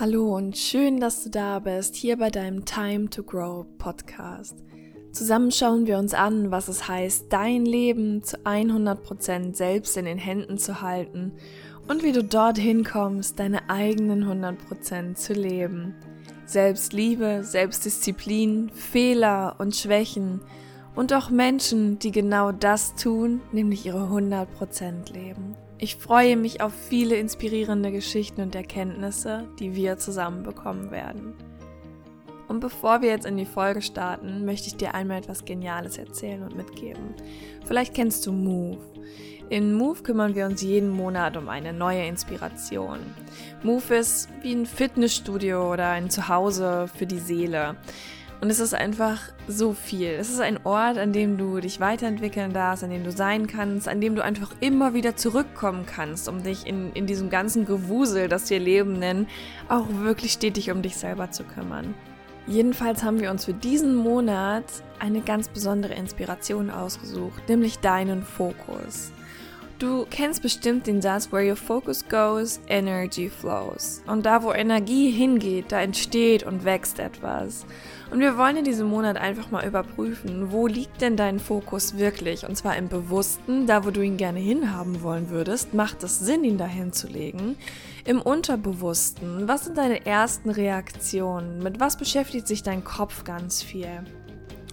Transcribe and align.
Hallo 0.00 0.34
und 0.34 0.56
schön, 0.56 0.98
dass 0.98 1.24
du 1.24 1.28
da 1.28 1.58
bist, 1.58 1.94
hier 1.94 2.16
bei 2.16 2.30
deinem 2.30 2.64
Time 2.64 3.10
to 3.10 3.22
Grow 3.22 3.66
Podcast. 3.76 4.56
Zusammen 5.12 5.52
schauen 5.52 5.86
wir 5.86 5.98
uns 5.98 6.14
an, 6.14 6.50
was 6.50 6.68
es 6.68 6.88
heißt, 6.88 7.26
dein 7.30 7.66
Leben 7.66 8.22
zu 8.22 8.38
100% 8.38 9.54
selbst 9.54 9.98
in 9.98 10.06
den 10.06 10.16
Händen 10.16 10.56
zu 10.56 10.80
halten 10.80 11.32
und 11.86 12.02
wie 12.02 12.12
du 12.12 12.24
dorthin 12.24 12.82
kommst, 12.82 13.38
deine 13.38 13.68
eigenen 13.68 14.24
100% 14.24 15.16
zu 15.16 15.34
leben. 15.34 15.94
Selbstliebe, 16.46 17.44
Selbstdisziplin, 17.44 18.70
Fehler 18.70 19.56
und 19.58 19.76
Schwächen 19.76 20.40
und 20.96 21.12
auch 21.12 21.28
Menschen, 21.28 21.98
die 21.98 22.10
genau 22.10 22.52
das 22.52 22.94
tun, 22.94 23.42
nämlich 23.52 23.84
ihre 23.84 24.04
100% 24.04 25.12
leben. 25.12 25.56
Ich 25.82 25.96
freue 25.96 26.36
mich 26.36 26.60
auf 26.60 26.74
viele 26.74 27.16
inspirierende 27.16 27.90
Geschichten 27.90 28.42
und 28.42 28.54
Erkenntnisse, 28.54 29.48
die 29.58 29.74
wir 29.74 29.96
zusammen 29.96 30.42
bekommen 30.42 30.90
werden. 30.90 31.32
Und 32.48 32.60
bevor 32.60 33.00
wir 33.00 33.08
jetzt 33.08 33.24
in 33.24 33.38
die 33.38 33.46
Folge 33.46 33.80
starten, 33.80 34.44
möchte 34.44 34.66
ich 34.66 34.76
dir 34.76 34.94
einmal 34.94 35.18
etwas 35.18 35.46
Geniales 35.46 35.96
erzählen 35.96 36.42
und 36.42 36.54
mitgeben. 36.54 37.14
Vielleicht 37.64 37.94
kennst 37.94 38.26
du 38.26 38.32
Move. 38.32 38.76
In 39.48 39.72
Move 39.72 40.02
kümmern 40.02 40.34
wir 40.34 40.44
uns 40.44 40.60
jeden 40.60 40.90
Monat 40.90 41.38
um 41.38 41.48
eine 41.48 41.72
neue 41.72 42.04
Inspiration. 42.04 42.98
Move 43.62 43.96
ist 43.96 44.28
wie 44.42 44.52
ein 44.52 44.66
Fitnessstudio 44.66 45.72
oder 45.72 45.88
ein 45.88 46.10
Zuhause 46.10 46.90
für 46.94 47.06
die 47.06 47.18
Seele. 47.18 47.76
Und 48.40 48.48
es 48.48 48.58
ist 48.58 48.72
einfach 48.72 49.20
so 49.48 49.74
viel. 49.74 50.08
Es 50.12 50.30
ist 50.30 50.40
ein 50.40 50.60
Ort, 50.64 50.96
an 50.96 51.12
dem 51.12 51.36
du 51.36 51.60
dich 51.60 51.78
weiterentwickeln 51.78 52.54
darfst, 52.54 52.82
an 52.82 52.90
dem 52.90 53.04
du 53.04 53.12
sein 53.12 53.46
kannst, 53.46 53.86
an 53.86 54.00
dem 54.00 54.14
du 54.14 54.24
einfach 54.24 54.54
immer 54.60 54.94
wieder 54.94 55.14
zurückkommen 55.14 55.84
kannst, 55.84 56.26
um 56.26 56.42
dich 56.42 56.66
in, 56.66 56.90
in 56.94 57.06
diesem 57.06 57.28
ganzen 57.28 57.66
Gewusel, 57.66 58.28
das 58.28 58.48
wir 58.48 58.58
Leben 58.58 58.94
nennen, 58.98 59.28
auch 59.68 59.86
wirklich 59.90 60.32
stetig 60.32 60.70
um 60.70 60.80
dich 60.80 60.96
selber 60.96 61.30
zu 61.30 61.44
kümmern. 61.44 61.94
Jedenfalls 62.46 63.02
haben 63.02 63.20
wir 63.20 63.30
uns 63.30 63.44
für 63.44 63.52
diesen 63.52 63.94
Monat 63.94 64.64
eine 64.98 65.20
ganz 65.20 65.48
besondere 65.48 65.94
Inspiration 65.94 66.70
ausgesucht, 66.70 67.46
nämlich 67.48 67.78
deinen 67.80 68.22
Fokus. 68.22 69.12
Du 69.78 70.06
kennst 70.10 70.42
bestimmt 70.42 70.86
den 70.86 71.00
Satz, 71.00 71.30
where 71.30 71.46
your 71.46 71.56
focus 71.56 72.04
goes, 72.08 72.60
energy 72.68 73.30
flows. 73.30 74.02
Und 74.06 74.26
da, 74.26 74.42
wo 74.42 74.52
Energie 74.52 75.10
hingeht, 75.10 75.72
da 75.72 75.80
entsteht 75.80 76.42
und 76.42 76.64
wächst 76.64 76.98
etwas. 76.98 77.64
Und 78.10 78.18
wir 78.18 78.36
wollen 78.36 78.56
in 78.56 78.64
diesem 78.64 78.88
Monat 78.88 79.16
einfach 79.16 79.52
mal 79.52 79.64
überprüfen, 79.64 80.50
wo 80.50 80.66
liegt 80.66 81.00
denn 81.00 81.16
dein 81.16 81.38
Fokus 81.38 81.96
wirklich? 81.96 82.44
Und 82.44 82.56
zwar 82.56 82.76
im 82.76 82.88
Bewussten, 82.88 83.68
da 83.68 83.84
wo 83.84 83.90
du 83.90 84.00
ihn 84.02 84.16
gerne 84.16 84.40
hinhaben 84.40 85.02
wollen 85.02 85.30
würdest, 85.30 85.74
macht 85.74 86.02
es 86.02 86.18
Sinn, 86.18 86.42
ihn 86.42 86.58
dahin 86.58 86.92
zu 86.92 87.06
legen. 87.06 87.56
Im 88.04 88.20
Unterbewussten, 88.20 89.46
was 89.46 89.66
sind 89.66 89.78
deine 89.78 90.06
ersten 90.06 90.50
Reaktionen? 90.50 91.62
Mit 91.62 91.78
was 91.78 91.96
beschäftigt 91.96 92.48
sich 92.48 92.64
dein 92.64 92.82
Kopf 92.82 93.22
ganz 93.22 93.62
viel? 93.62 94.02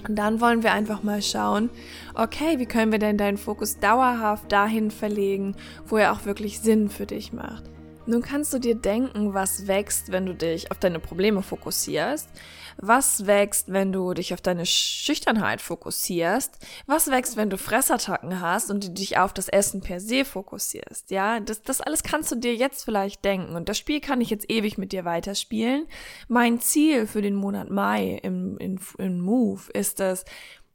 Und 0.08 0.16
dann 0.16 0.42
wollen 0.42 0.64
wir 0.64 0.72
einfach 0.72 1.04
mal 1.04 1.22
schauen, 1.22 1.70
okay, 2.16 2.58
wie 2.58 2.66
können 2.66 2.92
wir 2.92 3.00
denn 3.00 3.18
deinen 3.18 3.38
Fokus 3.38 3.78
dauerhaft 3.78 4.52
dahin 4.52 4.90
verlegen, 4.90 5.56
wo 5.86 5.98
er 5.98 6.12
auch 6.12 6.26
wirklich 6.26 6.60
Sinn 6.60 6.90
für 6.90 7.06
dich 7.06 7.34
macht. 7.34 7.66
Nun 8.10 8.22
kannst 8.22 8.54
du 8.54 8.60
dir 8.60 8.76
denken, 8.76 9.34
was 9.34 9.68
wächst, 9.68 10.14
wenn 10.14 10.26
du 10.26 10.34
dich 10.34 10.72
auf 10.72 10.80
deine 10.80 11.00
Probleme 11.00 11.44
fokussierst, 11.44 12.30
was 12.78 13.26
wächst, 13.26 13.72
wenn 13.72 13.92
du 13.92 14.14
dich 14.14 14.34
auf 14.34 14.42
deine 14.42 14.66
Schüchternheit 14.66 15.62
fokussierst, 15.62 16.58
was 16.86 17.10
wächst, 17.10 17.38
wenn 17.38 17.50
du 17.50 17.58
Fressattacken 17.58 18.42
hast 18.42 18.70
und 18.70 18.98
dich 18.98 19.18
auf 19.18 19.34
das 19.34 19.48
Essen 19.48 19.82
per 19.82 20.00
se 20.00 20.26
fokussierst. 20.26 21.12
Ja, 21.12 21.40
das, 21.40 21.62
das 21.64 21.82
alles 21.82 22.04
kannst 22.04 22.32
du 22.32 22.36
dir 22.36 22.56
jetzt 22.56 22.84
vielleicht 22.84 23.26
denken 23.26 23.56
und 23.56 23.70
das 23.70 23.78
Spiel 23.78 24.00
kann 24.00 24.22
ich 24.22 24.30
jetzt 24.30 24.50
ewig 24.50 24.78
mit 24.78 24.92
dir 24.92 25.06
weiterspielen. 25.06 25.88
Mein 26.28 26.60
Ziel 26.60 27.08
für 27.08 27.22
den 27.22 27.36
Monat 27.36 27.70
Mai 27.70 28.20
im, 28.24 28.58
im, 28.58 28.80
im 28.98 29.20
Move 29.20 29.72
ist 29.74 30.00
es, 30.00 30.26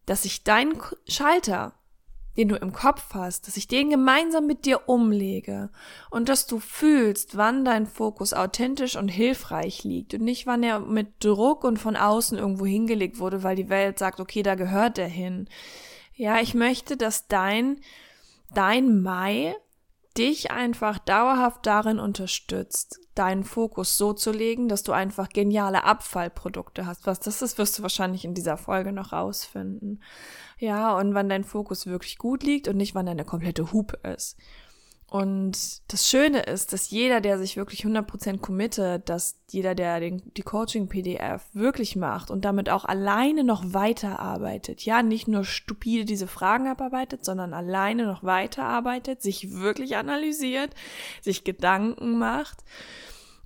dass 0.07 0.24
ich 0.24 0.45
deinen 0.45 0.80
Schalter 1.07 1.74
den 2.37 2.48
du 2.48 2.57
im 2.57 2.73
Kopf 2.73 3.15
hast, 3.15 3.47
dass 3.47 3.57
ich 3.57 3.69
den 3.69 3.91
gemeinsam 3.91 4.47
mit 4.47 4.65
dir 4.65 4.89
umlege 4.89 5.70
und 6.11 6.29
dass 6.29 6.47
du 6.47 6.59
fühlst, 6.59 7.37
wann 7.37 7.65
dein 7.65 7.87
Fokus 7.87 8.33
authentisch 8.33 8.97
und 8.97 9.09
hilfreich 9.09 9.85
liegt 9.85 10.15
und 10.15 10.23
nicht, 10.23 10.47
wann 10.47 10.63
er 10.63 10.81
mit 10.81 11.23
Druck 11.23 11.65
und 11.65 11.79
von 11.79 11.97
außen 11.97 12.39
irgendwo 12.39 12.65
hingelegt 12.65 13.19
wurde, 13.19 13.43
weil 13.43 13.57
die 13.57 13.69
Welt 13.69 13.98
sagt, 13.98 14.20
okay, 14.20 14.43
da 14.43 14.55
gehört 14.55 14.98
er 14.98 15.09
hin. 15.09 15.48
Ja, 16.15 16.41
ich 16.41 16.55
möchte, 16.55 16.97
dass 16.97 17.27
dein, 17.29 17.81
dein 18.55 19.03
Mai 19.03 19.55
dich 20.17 20.51
einfach 20.51 20.99
dauerhaft 20.99 21.67
darin 21.67 21.99
unterstützt, 21.99 23.01
deinen 23.14 23.45
Fokus 23.45 23.98
so 23.98 24.12
zu 24.12 24.33
legen, 24.33 24.68
dass 24.68 24.83
du 24.83 24.92
einfach 24.92 25.28
geniale 25.28 25.84
Abfallprodukte 25.84 26.86
hast. 26.86 27.06
Was 27.06 27.20
das 27.20 27.42
ist, 27.42 27.58
wirst 27.58 27.78
du 27.78 27.83
wahrscheinlich 27.83 28.24
in 28.24 28.34
dieser 28.34 28.56
Folge 28.56 28.92
noch 28.92 29.12
rausfinden. 29.12 30.02
Ja, 30.58 30.96
und 30.96 31.14
wann 31.14 31.28
dein 31.28 31.45
Fokus 31.45 31.86
wirklich 31.86 32.18
gut 32.18 32.42
liegt 32.42 32.68
und 32.68 32.77
nicht 32.77 32.95
wann 32.95 33.06
deine 33.06 33.24
komplette 33.24 33.72
Hupe 33.72 33.98
ist. 34.08 34.36
Und 35.12 35.83
das 35.92 36.08
Schöne 36.08 36.40
ist, 36.40 36.73
dass 36.73 36.89
jeder, 36.89 37.20
der 37.20 37.39
sich 37.39 37.58
wirklich 37.58 37.84
100% 37.84 38.39
committet, 38.39 39.11
dass 39.11 39.36
jeder, 39.50 39.74
der 39.74 40.00
den, 40.00 40.23
die 40.39 40.42
Coaching-PDF 40.42 41.42
wirklich 41.52 41.96
macht 41.96 42.30
und 42.30 42.46
damit 42.46 42.70
auch 42.70 42.86
alleine 42.86 43.45
noch 43.45 43.62
weiterarbeitet, 43.74 44.86
ja, 44.86 45.02
nicht 45.02 45.28
nur 45.28 45.45
stupide 45.45 46.06
diese 46.06 46.27
Fragen 46.27 46.67
abarbeitet, 46.67 47.27
sondern 47.27 47.52
alleine 47.52 48.06
noch 48.06 48.22
weiterarbeitet, 48.22 49.20
sich 49.20 49.51
wirklich 49.52 49.96
analysiert, 49.98 50.70
sich 51.20 51.45
Gedanken 51.45 52.17
macht 52.17 52.64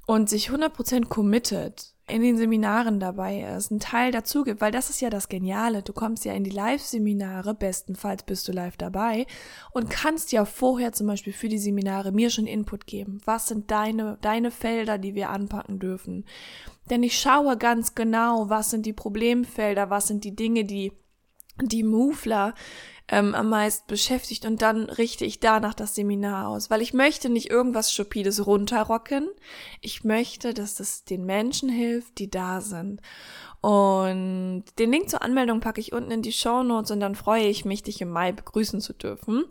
und 0.07 0.31
sich 0.31 0.51
100% 0.51 1.07
committet 1.07 1.96
in 2.09 2.23
den 2.23 2.37
Seminaren 2.37 3.01
dabei 3.01 3.41
ist, 3.57 3.73
ein 3.73 3.81
Teil 3.81 4.13
dazu 4.13 4.45
gibt, 4.45 4.61
weil 4.61 4.71
das 4.71 4.91
ist 4.91 5.01
ja 5.01 5.11
das 5.11 5.29
Geniale. 5.29 5.83
Du 5.83 5.93
kommst 5.93 6.25
ja 6.25 6.35
in 6.35 6.45
die 6.45 6.51
Live-Seminare, 6.51 7.55
bestenfalls 7.55 8.23
bist 8.23 8.47
du 8.47 8.53
live 8.53 8.77
dabei 8.77 9.27
und 9.73 9.91
kannst 9.91 10.31
ja 10.31 10.45
vorher 10.45 10.93
zum 10.93 11.09
Beispiel 11.09 11.33
für 11.33 11.49
die 11.49 11.59
Seminare 11.59 12.13
mir 12.13 12.31
schon 12.31 12.47
Input 12.47 12.87
geben. 12.87 13.21
Was 13.25 13.49
sind 13.49 13.73
deine, 13.73 14.19
deine 14.21 14.53
Felder, 14.53 14.99
die 14.99 15.17
wir 15.17 15.31
anpacken 15.31 15.81
dürfen? 15.81 16.25
Denn 16.91 17.03
ich 17.03 17.19
schaue 17.19 17.57
ganz 17.57 17.97
genau, 17.97 18.49
was 18.49 18.71
sind 18.71 18.87
die 18.87 18.93
Problemfelder, 18.93 19.91
was 19.91 20.07
sind 20.07 20.23
die 20.23 20.37
Dinge, 20.37 20.65
die 20.65 20.93
die 21.63 21.83
Movler 21.83 22.55
ähm, 23.09 23.35
am 23.35 23.49
meisten 23.49 23.87
beschäftigt 23.87 24.47
und 24.47 24.63
dann 24.63 24.85
richte 24.85 25.25
ich 25.25 25.39
danach 25.39 25.75
das 25.75 25.95
Seminar 25.95 26.49
aus, 26.49 26.71
weil 26.71 26.83
ich 26.83 26.93
möchte 26.93 27.29
nicht 27.29 27.51
irgendwas 27.51 27.93
Stupides 27.93 28.47
runterrocken. 28.47 29.29
Ich 29.81 30.03
möchte, 30.03 30.55
dass 30.55 30.81
es 30.81 31.05
den 31.05 31.25
Menschen 31.25 31.69
hilft, 31.69 32.19
die 32.19 32.31
da 32.31 32.61
sind. 32.61 33.01
Und 33.61 34.65
den 34.79 34.91
Link 34.91 35.09
zur 35.09 35.23
Anmeldung 35.23 35.61
packe 35.61 35.81
ich 35.81 35.93
unten 35.93 36.11
in 36.11 36.23
die 36.23 36.33
Show 36.33 36.63
Notes 36.63 36.91
und 36.91 37.01
dann 37.01 37.15
freue 37.15 37.47
ich 37.47 37.65
mich, 37.65 37.83
dich 37.83 38.01
im 38.01 38.11
Mai 38.11 38.33
begrüßen 38.33 38.81
zu 38.81 38.93
dürfen. 38.93 39.45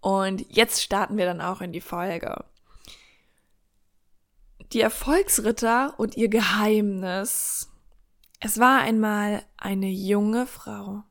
Und 0.00 0.44
jetzt 0.48 0.82
starten 0.82 1.16
wir 1.16 1.26
dann 1.26 1.40
auch 1.40 1.60
in 1.60 1.72
die 1.72 1.80
Folge. 1.80 2.44
Die 4.72 4.80
Erfolgsritter 4.80 5.94
und 5.98 6.16
ihr 6.16 6.28
Geheimnis. 6.28 7.70
Es 8.40 8.58
war 8.58 8.80
einmal 8.80 9.42
eine 9.56 9.90
junge 9.90 10.46
Frau. 10.46 11.02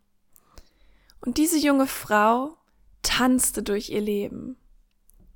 Und 1.22 1.38
diese 1.38 1.58
junge 1.58 1.88
Frau 1.88 2.58
tanzte 3.02 3.64
durch 3.64 3.90
ihr 3.90 4.02
Leben 4.02 4.58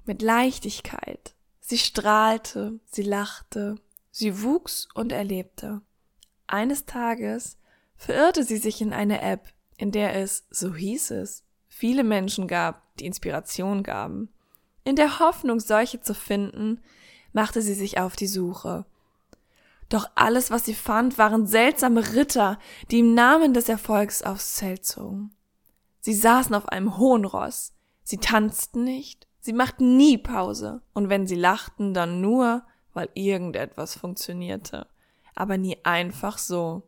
mit 0.06 0.22
Leichtigkeit. 0.22 1.36
Sie 1.60 1.78
strahlte, 1.78 2.80
sie 2.86 3.04
lachte, 3.04 3.76
sie 4.12 4.42
wuchs 4.42 4.88
und 4.94 5.12
erlebte. 5.12 5.82
Eines 6.48 6.86
Tages 6.86 7.58
verirrte 7.96 8.44
sie 8.44 8.58
sich 8.58 8.82
in 8.82 8.94
eine 8.94 9.22
App, 9.22 9.54
in 9.78 9.92
der 9.92 10.16
es, 10.16 10.46
so 10.50 10.76
hieß 10.76 11.12
es, 11.12 11.44
viele 11.68 12.04
Menschen 12.04 12.48
gab, 12.48 12.96
die 12.98 13.06
Inspiration 13.06 13.84
gaben. 13.84 14.30
In 14.84 14.96
der 14.96 15.20
Hoffnung, 15.20 15.60
solche 15.60 16.02
zu 16.02 16.14
finden, 16.14 16.82
machte 17.32 17.62
sie 17.62 17.74
sich 17.74 17.98
auf 17.98 18.16
die 18.16 18.28
Suche. 18.28 18.86
Doch 19.90 20.10
alles, 20.16 20.52
was 20.52 20.66
sie 20.66 20.74
fand, 20.74 21.18
waren 21.18 21.48
seltsame 21.48 22.14
Ritter, 22.14 22.60
die 22.92 23.00
im 23.00 23.14
Namen 23.14 23.54
des 23.54 23.70
Erfolgs 23.70 24.22
aufs 24.22 24.56
Zelt 24.56 24.86
zogen. 24.86 25.34
Sie 26.04 26.14
saßen 26.14 26.54
auf 26.54 26.68
einem 26.68 26.98
hohen 26.98 27.24
Ross. 27.24 27.74
Sie 28.04 28.18
tanzten 28.18 28.84
nicht. 28.84 29.26
Sie 29.40 29.54
machten 29.54 29.96
nie 29.96 30.18
Pause. 30.18 30.82
Und 30.94 31.08
wenn 31.08 31.28
sie 31.28 31.38
lachten, 31.38 31.94
dann 31.94 32.20
nur, 32.20 32.64
weil 32.94 33.08
irgendetwas 33.14 33.96
funktionierte. 33.96 34.86
Aber 35.34 35.58
nie 35.58 35.78
einfach 35.86 36.38
so. 36.38 36.84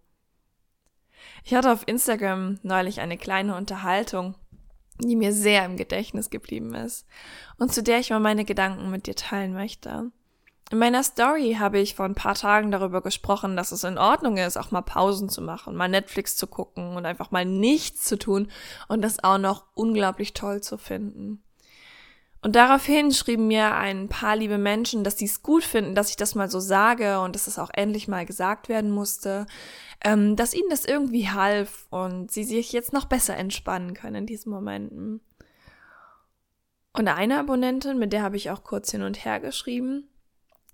Ich 1.45 1.53
hatte 1.53 1.71
auf 1.71 1.87
Instagram 1.87 2.59
neulich 2.61 2.99
eine 2.99 3.17
kleine 3.17 3.55
Unterhaltung, 3.55 4.35
die 4.99 5.15
mir 5.15 5.31
sehr 5.31 5.63
im 5.63 5.77
Gedächtnis 5.77 6.29
geblieben 6.29 6.75
ist 6.75 7.07
und 7.57 7.73
zu 7.73 7.81
der 7.81 7.99
ich 7.99 8.09
mal 8.09 8.19
meine 8.19 8.43
Gedanken 8.43 8.91
mit 8.91 9.07
dir 9.07 9.15
teilen 9.15 9.53
möchte. 9.53 10.11
In 10.71 10.79
meiner 10.79 11.03
Story 11.03 11.57
habe 11.59 11.77
ich 11.79 11.93
vor 11.93 12.05
ein 12.05 12.15
paar 12.15 12.33
Tagen 12.33 12.71
darüber 12.71 13.01
gesprochen, 13.01 13.55
dass 13.55 13.71
es 13.71 13.83
in 13.83 13.99
Ordnung 13.99 14.37
ist, 14.37 14.57
auch 14.57 14.71
mal 14.71 14.81
Pausen 14.81 15.29
zu 15.29 15.41
machen, 15.41 15.75
mal 15.75 15.87
Netflix 15.87 16.35
zu 16.37 16.47
gucken 16.47 16.95
und 16.95 17.05
einfach 17.05 17.29
mal 17.29 17.45
nichts 17.45 18.03
zu 18.03 18.17
tun 18.17 18.51
und 18.87 19.03
das 19.03 19.23
auch 19.23 19.37
noch 19.37 19.65
unglaublich 19.75 20.33
toll 20.33 20.61
zu 20.61 20.79
finden. 20.79 21.43
Und 22.41 22.55
daraufhin 22.55 23.11
schrieben 23.11 23.47
mir 23.47 23.73
ein 23.75 24.07
paar 24.07 24.35
liebe 24.35 24.57
Menschen, 24.57 25.03
dass 25.03 25.17
sie 25.17 25.25
es 25.25 25.41
gut 25.41 25.63
finden, 25.63 25.95
dass 25.95 26.09
ich 26.09 26.15
das 26.15 26.35
mal 26.35 26.49
so 26.49 26.59
sage 26.59 27.19
und 27.19 27.35
dass 27.35 27.47
es 27.47 27.57
auch 27.57 27.71
endlich 27.73 28.07
mal 28.07 28.25
gesagt 28.25 28.69
werden 28.69 28.91
musste, 28.91 29.47
ähm, 30.03 30.35
dass 30.35 30.53
ihnen 30.53 30.69
das 30.69 30.85
irgendwie 30.85 31.29
half 31.29 31.87
und 31.89 32.31
sie 32.31 32.43
sich 32.43 32.71
jetzt 32.71 32.93
noch 32.93 33.05
besser 33.05 33.35
entspannen 33.35 33.95
können 33.95 34.15
in 34.15 34.25
diesen 34.27 34.51
Momenten. 34.51 35.21
Und 36.93 37.07
eine 37.07 37.39
Abonnentin, 37.39 37.97
mit 37.97 38.13
der 38.13 38.21
habe 38.21 38.37
ich 38.37 38.51
auch 38.51 38.63
kurz 38.63 38.91
hin 38.91 39.01
und 39.01 39.25
her 39.25 39.39
geschrieben, 39.39 40.07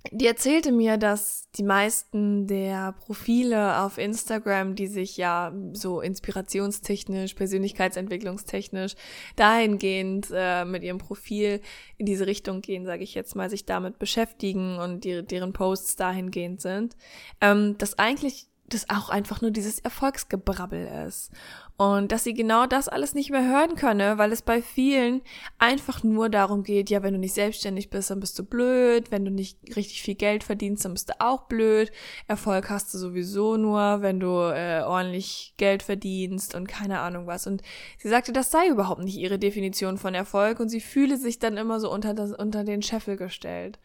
die 0.09 0.25
erzählte 0.25 0.71
mir, 0.71 0.97
dass 0.97 1.49
die 1.51 1.63
meisten 1.63 2.47
der 2.47 2.93
Profile 2.93 3.81
auf 3.81 3.97
Instagram, 3.97 4.75
die 4.75 4.87
sich 4.87 5.15
ja 5.17 5.53
so 5.73 6.01
inspirationstechnisch, 6.01 7.35
persönlichkeitsentwicklungstechnisch 7.35 8.95
dahingehend 9.35 10.27
äh, 10.33 10.65
mit 10.65 10.83
ihrem 10.83 10.97
Profil 10.97 11.61
in 11.97 12.07
diese 12.07 12.25
Richtung 12.25 12.61
gehen, 12.61 12.85
sage 12.85 13.03
ich 13.03 13.13
jetzt 13.13 13.35
mal, 13.35 13.49
sich 13.49 13.65
damit 13.65 13.99
beschäftigen 13.99 14.79
und 14.79 15.03
die, 15.03 15.23
deren 15.23 15.53
Posts 15.53 15.97
dahingehend 15.97 16.61
sind, 16.61 16.95
ähm, 17.39 17.77
dass 17.77 17.99
eigentlich 17.99 18.47
das 18.73 18.89
auch 18.89 19.09
einfach 19.09 19.41
nur 19.41 19.51
dieses 19.51 19.79
Erfolgsgebrabbel 19.79 21.05
ist. 21.07 21.31
Und 21.77 22.11
dass 22.11 22.23
sie 22.23 22.33
genau 22.33 22.67
das 22.67 22.87
alles 22.87 23.15
nicht 23.15 23.31
mehr 23.31 23.43
hören 23.43 23.75
könne, 23.75 24.19
weil 24.19 24.31
es 24.31 24.43
bei 24.43 24.61
vielen 24.61 25.21
einfach 25.57 26.03
nur 26.03 26.29
darum 26.29 26.63
geht, 26.63 26.91
ja, 26.91 27.01
wenn 27.01 27.13
du 27.13 27.19
nicht 27.19 27.33
selbstständig 27.33 27.89
bist, 27.89 28.11
dann 28.11 28.19
bist 28.19 28.37
du 28.37 28.43
blöd, 28.43 29.09
wenn 29.09 29.25
du 29.25 29.31
nicht 29.31 29.57
richtig 29.75 30.03
viel 30.03 30.13
Geld 30.13 30.43
verdienst, 30.43 30.85
dann 30.85 30.93
bist 30.93 31.09
du 31.09 31.19
auch 31.19 31.43
blöd, 31.43 31.91
Erfolg 32.27 32.69
hast 32.69 32.93
du 32.93 32.99
sowieso 32.99 33.57
nur, 33.57 34.01
wenn 34.01 34.19
du 34.19 34.27
äh, 34.27 34.83
ordentlich 34.83 35.55
Geld 35.57 35.81
verdienst 35.81 36.53
und 36.53 36.67
keine 36.67 36.99
Ahnung 36.99 37.25
was. 37.25 37.47
Und 37.47 37.63
sie 37.97 38.09
sagte, 38.09 38.31
das 38.31 38.51
sei 38.51 38.67
überhaupt 38.67 39.03
nicht 39.03 39.17
ihre 39.17 39.39
Definition 39.39 39.97
von 39.97 40.13
Erfolg 40.13 40.59
und 40.59 40.69
sie 40.69 40.81
fühle 40.81 41.17
sich 41.17 41.39
dann 41.39 41.57
immer 41.57 41.79
so 41.79 41.91
unter, 41.91 42.13
das, 42.13 42.31
unter 42.31 42.63
den 42.63 42.83
Scheffel 42.83 43.17
gestellt. 43.17 43.79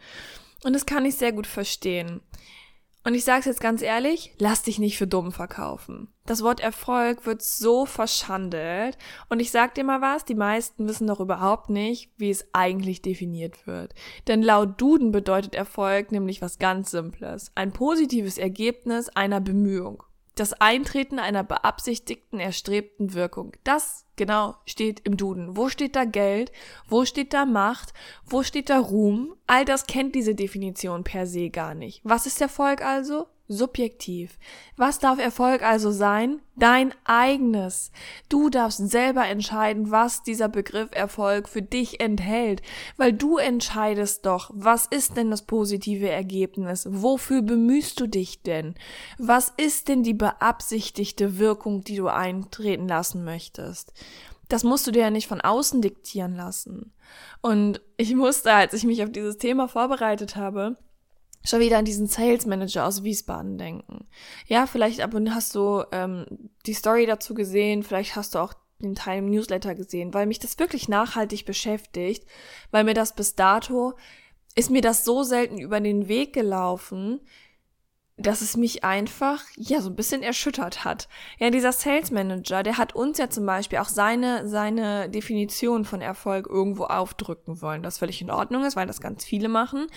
Und 0.65 0.73
das 0.75 0.87
kann 0.87 1.05
ich 1.05 1.17
sehr 1.17 1.33
gut 1.33 1.47
verstehen. 1.47 2.21
Und 3.07 3.15
ich 3.15 3.23
sage 3.23 3.39
es 3.39 3.47
jetzt 3.47 3.61
ganz 3.61 3.83
ehrlich, 3.83 4.35
lass 4.41 4.65
dich 4.65 4.81
nicht 4.81 4.99
für 4.99 5.07
dumm 5.07 5.31
verkaufen. 5.31 6.09
Das 6.27 6.43
Wort 6.43 6.59
Erfolg 6.59 7.25
wird 7.25 7.41
so 7.41 7.87
verschandelt. 7.87 8.99
Und 9.29 9.39
ich 9.39 9.53
sag 9.53 9.77
dir 9.77 9.85
mal 9.85 10.01
was, 10.01 10.25
die 10.25 10.35
meisten 10.35 10.89
wissen 10.89 11.07
doch 11.07 11.21
überhaupt 11.21 11.71
nicht, 11.71 12.11
wie 12.17 12.31
es 12.31 12.49
eigentlich 12.53 13.03
definiert 13.03 13.65
wird. 13.69 13.95
Denn 14.27 14.43
laut 14.43 14.81
Duden 14.81 15.13
bedeutet 15.13 15.55
Erfolg 15.55 16.11
nämlich 16.11 16.43
was 16.43 16.59
ganz 16.59 16.91
Simples. 16.91 17.53
Ein 17.55 17.71
positives 17.71 18.39
Ergebnis 18.39 19.09
einer 19.11 19.41
Bemühung 19.41 20.03
das 20.37 20.53
Eintreten 20.53 21.19
einer 21.19 21.43
beabsichtigten, 21.43 22.39
erstrebten 22.39 23.15
Wirkung. 23.15 23.53
Das 23.65 24.05
genau 24.17 24.55
steht 24.67 25.01
im 25.01 25.17
Duden. 25.17 25.57
Wo 25.57 25.69
steht 25.69 25.97
da 25.97 26.05
Geld? 26.05 26.53
Wo 26.89 27.05
steht 27.05 27.33
da 27.35 27.45
Macht? 27.45 27.93
Wo 28.25 28.43
steht 28.43 28.71
da 28.71 28.79
Ruhm? 28.79 29.35
All 29.47 29.65
das 29.65 29.87
kennt 29.87 30.15
diese 30.15 30.35
Definition 30.35 31.05
per 31.05 31.27
se 31.27 31.51
gar 31.51 31.75
nicht. 31.75 32.01
Was 32.05 32.27
ist 32.27 32.41
Erfolg 32.41 32.83
also? 32.83 33.27
Subjektiv. 33.49 34.39
Was 34.77 34.99
darf 34.99 35.19
Erfolg 35.19 35.63
also 35.63 35.91
sein? 35.91 36.41
Dein 36.57 36.95
eigenes. 37.05 37.91
Du 38.29 38.49
darfst 38.49 38.89
selber 38.89 39.27
entscheiden, 39.27 39.91
was 39.91 40.23
dieser 40.23 40.49
Begriff 40.49 40.89
Erfolg 40.93 41.49
für 41.49 41.63
dich 41.63 42.01
enthält, 42.01 42.63
weil 42.97 43.13
du 43.13 43.37
entscheidest 43.37 44.27
doch, 44.27 44.51
was 44.55 44.87
ist 44.87 45.17
denn 45.17 45.31
das 45.31 45.43
positive 45.43 46.09
Ergebnis? 46.09 46.89
Wofür 46.91 47.43
bemühst 47.43 48.01
du 48.01 48.07
dich 48.07 48.43
denn? 48.43 48.75
Was 49.19 49.53
ist 49.57 49.89
denn 49.89 50.03
die 50.03 50.15
beabsichtigte 50.15 51.39
Wirkung, 51.39 51.85
die 51.85 51.97
du 51.97 52.09
eintreten 52.09 52.89
lassen 52.89 53.25
möchtest? 53.25 53.93
Das 54.49 54.63
musst 54.63 54.87
du 54.87 54.93
dir 54.93 55.03
ja 55.03 55.11
nicht 55.11 55.27
von 55.27 55.41
außen 55.41 55.83
diktieren 55.83 56.37
lassen. 56.37 56.93
Und 57.43 57.81
ich 57.97 58.15
musste, 58.15 58.53
als 58.53 58.75
ich 58.75 58.85
mich 58.85 59.03
auf 59.03 59.11
dieses 59.11 59.39
Thema 59.39 59.69
vorbereitet 59.69 60.37
habe, 60.37 60.77
schon 61.47 61.61
wieder 61.61 61.79
an 61.79 61.85
diesen 61.85 62.07
Sales 62.07 62.47
Manager 62.47 62.87
aus 62.87 63.03
Wiesbaden 63.03 63.57
denken. 63.57 64.07
Ja, 64.47 64.67
vielleicht 64.67 65.01
hast 65.03 65.55
du 65.55 65.85
ähm, 65.93 66.27
die 66.67 66.75
Story 66.75 67.07
dazu 67.07 67.35
gesehen, 67.35 67.83
vielleicht 67.83 68.17
hast 68.17 68.35
du 68.35 68.39
auch 68.41 68.55
den 68.79 68.95
Teil 68.95 69.21
im 69.21 69.31
Newsletter 69.31 69.75
gesehen, 69.75 70.13
weil 70.13 70.27
mich 70.27 70.39
das 70.39 70.59
wirklich 70.59 70.89
nachhaltig 70.89 71.45
beschäftigt, 71.47 72.27
weil 72.71 72.85
mir 72.85 72.95
das 72.95 73.15
bis 73.15 73.35
dato 73.35 73.95
ist 74.55 74.71
mir 74.71 74.81
das 74.81 75.05
so 75.05 75.23
selten 75.23 75.59
über 75.59 75.81
den 75.81 76.09
Weg 76.09 76.33
gelaufen, 76.33 77.21
dass 78.19 78.41
es 78.41 78.57
mich 78.57 78.83
einfach, 78.83 79.43
ja, 79.57 79.83
so 79.83 79.91
ein 79.91 79.97
bisschen 79.97 80.23
erschüttert 80.23 80.85
hat. 80.85 81.09
Ja, 81.39 81.51
dieser 81.51 81.73
Sales 81.73 82.11
Manager, 82.11 82.63
der 82.63 82.79
hat 82.79 82.95
uns 82.95 83.19
ja 83.19 83.29
zum 83.29 83.45
Beispiel 83.45 83.79
auch 83.79 83.91
seine, 83.91 84.49
seine 84.49 85.11
Definition 85.11 85.85
von 85.85 86.01
Erfolg 86.01 86.47
irgendwo 86.47 86.85
aufdrücken 86.85 87.61
wollen, 87.61 87.83
das 87.83 87.99
völlig 87.99 88.23
in 88.23 88.31
Ordnung 88.31 88.65
ist, 88.65 88.75
weil 88.75 88.87
das 88.87 89.03
ganz 89.03 89.27
viele 89.27 89.51
machen. 89.51 89.89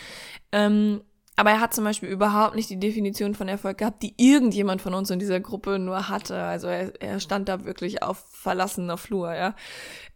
Ähm, 0.51 1.01
aber 1.39 1.51
er 1.51 1.61
hat 1.61 1.73
zum 1.73 1.85
Beispiel 1.85 2.09
überhaupt 2.09 2.55
nicht 2.55 2.69
die 2.69 2.81
Definition 2.81 3.33
von 3.33 3.47
Erfolg 3.47 3.77
gehabt, 3.77 4.03
die 4.03 4.13
irgendjemand 4.17 4.81
von 4.81 4.93
uns 4.93 5.09
in 5.09 5.19
dieser 5.19 5.39
Gruppe 5.39 5.79
nur 5.79 6.09
hatte. 6.09 6.35
Also 6.35 6.67
er, 6.67 7.01
er 7.01 7.21
stand 7.21 7.47
da 7.47 7.63
wirklich 7.63 8.03
auf 8.03 8.25
verlassener 8.29 8.97
Flur, 8.97 9.33
ja. 9.33 9.55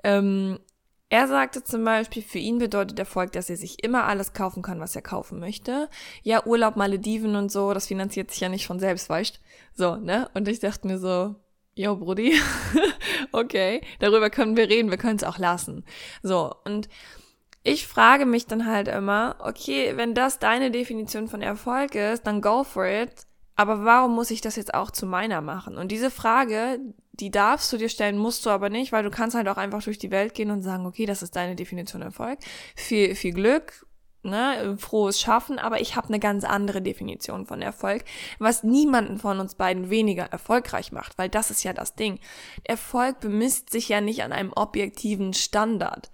Ähm, 0.04 0.60
er 1.08 1.30
sagte 1.30 1.64
zum 1.64 1.86
Beispiel, 1.86 2.24
für 2.24 2.40
ihn 2.40 2.58
bedeutet 2.58 3.00
Erfolg, 3.00 3.32
dass 3.32 3.50
er 3.50 3.56
sich 3.56 3.86
immer 3.86 4.04
alles 4.04 4.34
kaufen 4.34 4.62
kann, 4.62 4.82
was 4.82 4.98
er 4.98 5.02
kaufen 5.02 5.40
möchte. 5.40 5.88
Ja, 6.24 6.46
Urlaub, 6.46 6.76
Malediven 6.76 7.38
und 7.38 7.54
so, 7.54 7.74
das 7.74 7.88
finanziert 7.88 8.30
sich 8.30 8.42
ja 8.42 8.50
nicht 8.50 8.68
von 8.68 8.80
selbst, 8.80 9.10
weißt 9.10 9.40
So, 9.76 9.96
ne? 9.96 10.30
Und 10.34 10.50
ich 10.50 10.60
dachte 10.60 10.88
mir 10.88 11.00
so, 11.00 11.36
yo, 11.74 11.96
Brudi, 11.96 12.38
okay, 13.32 13.80
darüber 14.00 14.30
können 14.30 14.58
wir 14.58 14.68
reden, 14.68 14.92
wir 14.92 14.98
können 14.98 15.16
es 15.16 15.24
auch 15.24 15.38
lassen. 15.38 15.86
So, 16.22 16.54
und 16.66 16.90
ich 17.64 17.88
frage 17.88 18.26
mich 18.26 18.46
dann 18.46 18.66
halt 18.66 18.90
immer, 18.90 19.38
okay, 19.40 19.94
wenn 19.96 20.14
das 20.14 20.40
deine 20.40 20.70
Definition 20.70 21.28
von 21.28 21.42
Erfolg 21.42 21.96
ist, 21.96 22.28
dann 22.28 22.42
go 22.42 22.64
for 22.64 22.86
it. 22.86 23.26
Aber 23.56 23.86
warum 23.86 24.16
muss 24.16 24.32
ich 24.32 24.42
das 24.42 24.56
jetzt 24.56 24.74
auch 24.74 24.92
zu 24.92 25.06
meiner 25.06 25.42
machen? 25.42 25.78
Und 25.78 25.92
diese 25.92 26.12
Frage, 26.12 26.80
die 27.14 27.32
darfst 27.32 27.72
du 27.72 27.78
dir 27.78 27.90
stellen, 27.90 28.18
musst 28.18 28.46
du 28.46 28.50
aber 28.50 28.70
nicht, 28.70 28.92
weil 28.92 29.04
du 29.04 29.12
kannst 29.12 29.36
halt 29.36 29.48
auch 29.48 29.58
einfach 29.58 29.84
durch 29.84 30.00
die 30.00 30.12
Welt 30.12 30.34
gehen 30.34 30.52
und 30.52 30.64
sagen, 30.64 30.86
okay, 30.86 31.06
das 31.06 31.22
ist 31.22 31.36
deine 31.36 31.56
Definition 31.56 32.02
Erfolg. 32.02 32.40
Viel, 32.76 33.16
viel 33.16 33.32
Glück, 33.32 33.86
ne, 34.24 34.76
frohes 34.80 35.22
Schaffen, 35.22 35.60
aber 35.60 35.80
ich 35.80 35.96
habe 35.96 36.08
eine 36.08 36.20
ganz 36.20 36.44
andere 36.44 36.82
Definition 36.82 37.46
von 37.46 37.62
Erfolg, 37.62 38.04
was 38.40 38.64
niemanden 38.64 39.20
von 39.20 39.40
uns 39.40 39.56
beiden 39.56 39.90
weniger 39.90 40.26
erfolgreich 40.26 40.92
macht, 40.92 41.18
weil 41.18 41.30
das 41.30 41.52
ist 41.52 41.64
ja 41.64 41.74
das 41.74 41.96
Ding. 41.96 42.20
Erfolg 42.64 43.20
bemisst 43.20 43.70
sich 43.70 43.88
ja 43.88 44.02
nicht 44.02 44.24
an 44.24 44.34
einem 44.34 44.52
objektiven 44.54 45.34
Standard. 45.34 46.12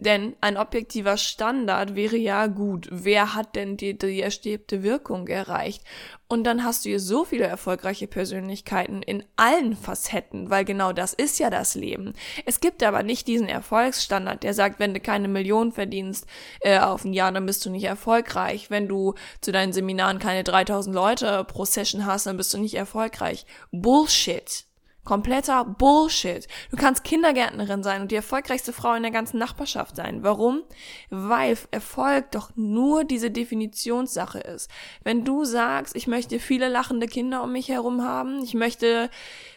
Denn 0.00 0.34
ein 0.40 0.56
objektiver 0.56 1.18
Standard 1.18 1.94
wäre 1.94 2.16
ja 2.16 2.46
gut. 2.46 2.88
Wer 2.90 3.34
hat 3.34 3.54
denn 3.54 3.76
die, 3.76 3.96
die 3.96 4.20
erstrebte 4.20 4.82
Wirkung 4.82 5.28
erreicht? 5.28 5.84
Und 6.26 6.44
dann 6.44 6.64
hast 6.64 6.84
du 6.84 6.88
hier 6.88 7.00
so 7.00 7.24
viele 7.24 7.44
erfolgreiche 7.44 8.06
Persönlichkeiten 8.06 9.02
in 9.02 9.24
allen 9.36 9.76
Facetten, 9.76 10.48
weil 10.48 10.64
genau 10.64 10.92
das 10.92 11.12
ist 11.12 11.38
ja 11.38 11.50
das 11.50 11.74
Leben. 11.74 12.14
Es 12.46 12.60
gibt 12.60 12.82
aber 12.82 13.02
nicht 13.02 13.26
diesen 13.26 13.48
Erfolgsstandard, 13.48 14.42
der 14.42 14.54
sagt, 14.54 14.78
wenn 14.78 14.94
du 14.94 15.00
keine 15.00 15.28
Million 15.28 15.72
verdienst 15.72 16.26
äh, 16.60 16.78
auf 16.78 17.04
ein 17.04 17.12
Jahr, 17.12 17.32
dann 17.32 17.46
bist 17.46 17.66
du 17.66 17.70
nicht 17.70 17.84
erfolgreich. 17.84 18.70
Wenn 18.70 18.88
du 18.88 19.14
zu 19.40 19.52
deinen 19.52 19.72
Seminaren 19.72 20.18
keine 20.18 20.44
3000 20.44 20.94
Leute 20.94 21.44
pro 21.44 21.64
Session 21.64 22.06
hast, 22.06 22.26
dann 22.26 22.36
bist 22.36 22.54
du 22.54 22.58
nicht 22.58 22.74
erfolgreich. 22.74 23.44
Bullshit. 23.70 24.69
Kompletter 25.10 25.64
Bullshit. 25.64 26.46
Du 26.70 26.76
kannst 26.76 27.02
Kindergärtnerin 27.02 27.82
sein 27.82 28.02
und 28.02 28.12
die 28.12 28.14
erfolgreichste 28.14 28.72
Frau 28.72 28.94
in 28.94 29.02
der 29.02 29.10
ganzen 29.10 29.38
Nachbarschaft 29.38 29.96
sein. 29.96 30.22
Warum? 30.22 30.62
Weil 31.10 31.58
Erfolg 31.72 32.30
doch 32.30 32.52
nur 32.54 33.02
diese 33.02 33.32
Definitionssache 33.32 34.38
ist. 34.38 34.70
Wenn 35.02 35.24
du 35.24 35.44
sagst, 35.44 35.96
ich 35.96 36.06
möchte 36.06 36.38
viele 36.38 36.68
lachende 36.68 37.08
Kinder 37.08 37.42
um 37.42 37.50
mich 37.50 37.70
herum 37.70 38.04
haben, 38.04 38.44
ich 38.44 38.54
möchte, 38.54 39.10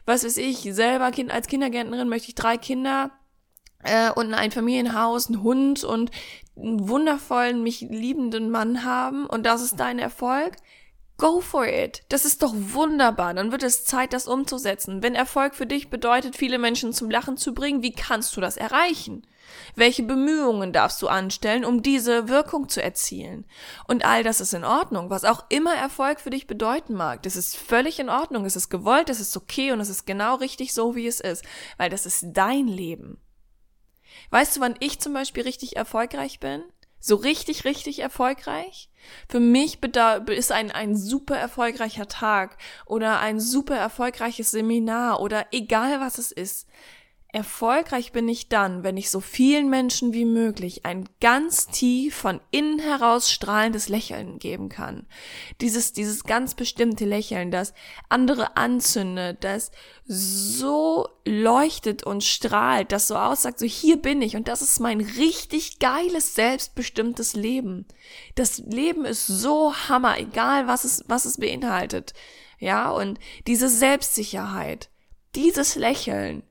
was 0.08 0.26
weiß 0.26 0.38
ich, 0.38 0.58
selber 0.74 1.12
kind, 1.12 1.30
als 1.30 1.46
Kindergärtnerin 1.46 2.10
möchte 2.10 2.30
ich 2.30 2.36
drei 2.36 2.58
Kinder, 2.58 3.12
äh, 3.84 4.10
und 4.10 4.34
ein 4.34 4.50
Familienhaus, 4.50 5.28
einen 5.28 5.44
Hund 5.44 5.84
und 5.84 6.10
einen 6.58 6.90
wundervollen, 6.90 7.62
mich 7.62 7.82
liebenden 7.82 8.50
Mann 8.50 8.84
haben 8.84 9.28
und 9.28 9.46
das 9.46 9.62
ist 9.62 9.80
dein 9.80 10.00
Erfolg, 10.00 10.56
Go 11.18 11.42
for 11.42 11.68
it. 11.68 12.04
Das 12.10 12.26
ist 12.26 12.42
doch 12.42 12.54
wunderbar. 12.56 13.34
Dann 13.34 13.52
wird 13.52 13.64
es 13.64 13.86
Zeit, 13.86 14.14
das 14.14 14.28
umzusetzen. 14.28 15.04
Wenn 15.04 15.14
Erfolg 15.14 15.54
für 15.54 15.68
dich 15.68 15.90
bedeutet, 15.90 16.36
viele 16.36 16.58
Menschen 16.58 16.92
zum 16.92 17.10
Lachen 17.10 17.38
zu 17.38 17.54
bringen, 17.54 17.84
wie 17.84 17.92
kannst 17.92 18.36
du 18.36 18.42
das 18.42 18.58
erreichen? 18.58 19.26
Welche 19.76 20.04
Bemühungen 20.04 20.74
darfst 20.74 21.02
du 21.02 21.08
anstellen, 21.08 21.66
um 21.66 21.84
diese 21.84 22.28
Wirkung 22.30 22.68
zu 22.68 22.82
erzielen? 22.82 23.46
Und 23.88 24.04
all 24.04 24.24
das 24.24 24.42
ist 24.42 24.54
in 24.54 24.64
Ordnung. 24.66 25.12
Was 25.12 25.24
auch 25.24 25.46
immer 25.50 25.76
Erfolg 25.76 26.20
für 26.20 26.32
dich 26.32 26.48
bedeuten 26.48 26.94
mag, 26.94 27.22
das 27.24 27.36
ist 27.36 27.58
völlig 27.58 28.00
in 28.00 28.10
Ordnung. 28.10 28.46
Es 28.46 28.56
ist 28.56 28.70
gewollt, 28.70 29.10
es 29.10 29.20
ist 29.20 29.38
okay 29.38 29.72
und 29.72 29.80
es 29.80 29.90
ist 29.90 30.06
genau 30.06 30.36
richtig 30.36 30.74
so, 30.74 30.96
wie 30.96 31.08
es 31.08 31.20
ist. 31.20 31.46
Weil 31.78 31.92
das 31.92 32.08
ist 32.08 32.26
dein 32.34 32.68
Leben. 32.68 33.20
Weißt 34.32 34.58
du, 34.58 34.62
wann 34.62 34.76
ich 34.80 35.00
zum 35.00 35.14
Beispiel 35.14 35.44
richtig 35.44 35.76
erfolgreich 35.76 36.40
bin? 36.40 36.64
So 37.06 37.18
richtig, 37.18 37.66
richtig 37.66 38.00
erfolgreich. 38.00 38.90
Für 39.28 39.42
mich 39.42 39.80
ist 40.30 40.54
ein, 40.54 40.72
ein 40.72 40.96
super 40.96 41.36
erfolgreicher 41.36 42.08
Tag 42.08 42.58
oder 42.86 43.20
ein 43.20 43.42
super 43.42 43.76
erfolgreiches 43.76 44.52
Seminar 44.52 45.20
oder 45.20 45.48
egal 45.52 46.00
was 46.00 46.18
es 46.18 46.32
ist. 46.32 46.66
Erfolgreich 47.34 48.12
bin 48.12 48.30
ich 48.30 48.48
dann, 48.48 48.84
wenn 48.84 48.96
ich 48.96 49.10
so 49.10 49.20
vielen 49.20 49.68
Menschen 49.68 50.14
wie 50.14 50.24
möglich 50.24 50.86
ein 50.86 51.10
ganz 51.20 51.66
tief 51.66 52.16
von 52.16 52.40
innen 52.52 52.78
heraus 52.78 53.32
strahlendes 53.32 53.90
Lächeln 53.90 54.38
geben 54.38 54.70
kann. 54.70 55.08
Dieses, 55.60 55.94
dieses 55.94 56.26
ganz 56.26 56.54
bestimmte 56.54 57.06
Lächeln, 57.06 57.50
das 57.50 57.74
andere 58.08 58.56
anzündet, 58.56 59.44
das 59.44 59.72
so 60.06 61.10
leuchtet 61.26 62.04
und 62.04 62.24
strahlt, 62.24 62.92
das 62.92 63.08
so 63.08 63.16
aussagt, 63.16 63.58
so 63.58 63.66
hier 63.66 63.98
bin 63.98 64.22
ich 64.22 64.36
und 64.36 64.48
das 64.48 64.62
ist 64.62 64.80
mein 64.80 65.02
richtig 65.02 65.80
geiles, 65.80 66.36
selbstbestimmtes 66.36 67.34
Leben. 67.34 67.88
Das 68.36 68.60
Leben 68.60 69.06
ist 69.06 69.26
so 69.26 69.74
hammer, 69.74 70.20
egal 70.20 70.68
was 70.68 70.84
es, 70.84 71.04
was 71.08 71.26
es 71.26 71.38
beinhaltet. 71.38 72.14
Ja, 72.60 72.92
und 72.92 73.20
diese 73.48 73.70
Selbstsicherheit, 73.70 74.92
dieses 75.34 75.74
Lächeln, 75.76 76.44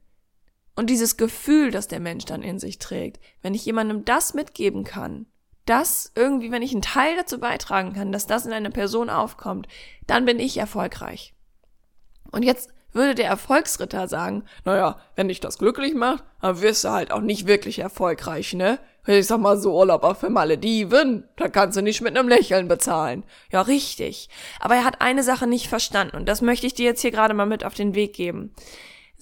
und 0.75 0.89
dieses 0.89 1.17
Gefühl, 1.17 1.71
das 1.71 1.89
der 1.89 2.01
Mensch 2.01 2.25
dann 2.25 2.43
in 2.43 2.59
sich 2.59 2.79
trägt, 2.79 3.21
wenn 3.43 3.55
ich 3.55 3.65
jemandem 3.65 4.05
das 4.05 4.35
mitgeben 4.35 4.85
kann, 4.85 5.27
das 5.67 6.13
irgendwie, 6.15 6.51
wenn 6.51 6.63
ich 6.63 6.73
einen 6.73 6.83
Teil 6.83 7.17
dazu 7.17 7.39
beitragen 7.39 7.93
kann, 7.93 8.13
dass 8.13 8.27
das 8.27 8.47
in 8.47 8.53
einer 8.53 8.71
Person 8.71 9.11
aufkommt, 9.11 9.69
dann 10.07 10.25
bin 10.25 10.41
ich 10.41 10.57
erfolgreich. 10.57 11.35
Und 12.31 12.43
jetzt 12.43 12.71
würde 12.93 13.15
der 13.15 13.27
Erfolgsritter 13.27 14.09
sagen, 14.09 14.45
naja, 14.65 14.99
wenn 15.17 15.29
dich 15.29 15.41
das 15.41 15.59
glücklich 15.59 15.95
macht, 15.95 16.25
dann 16.41 16.61
wirst 16.61 16.85
du 16.85 16.91
halt 16.91 17.11
auch 17.11 17.21
nicht 17.21 17.47
wirklich 17.47 17.79
erfolgreich, 17.79 18.55
ne? 18.55 18.79
Ich 19.05 19.27
sag 19.27 19.41
mal 19.41 19.59
so 19.59 19.77
Urlaub 19.77 20.05
auf 20.05 20.23
Malediven, 20.23 21.25
da 21.37 21.49
kannst 21.49 21.77
du 21.77 21.83
nicht 21.83 22.03
mit 22.03 22.17
einem 22.17 22.29
Lächeln 22.29 22.69
bezahlen. 22.69 23.25
Ja, 23.51 23.63
richtig. 23.63 24.29
Aber 24.61 24.77
er 24.77 24.85
hat 24.85 25.01
eine 25.01 25.25
Sache 25.25 25.49
nicht 25.49 25.67
verstanden 25.67 26.17
und 26.17 26.29
das 26.29 26.41
möchte 26.41 26.69
ich 26.69 26.75
dir 26.75 26.85
jetzt 26.85 27.01
hier 27.01 27.11
gerade 27.11 27.35
mal 27.35 27.47
mit 27.47 27.65
auf 27.65 27.75
den 27.75 27.97
Weg 27.97 28.13
geben. 28.13 28.55